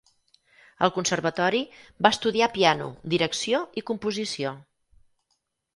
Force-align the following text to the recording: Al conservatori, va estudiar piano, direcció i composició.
Al 0.87 0.93
conservatori, 0.95 1.61
va 2.07 2.13
estudiar 2.17 2.49
piano, 2.57 2.89
direcció 3.17 3.61
i 3.83 3.87
composició. 3.93 4.57